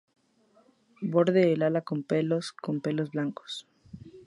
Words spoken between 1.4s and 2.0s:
el ala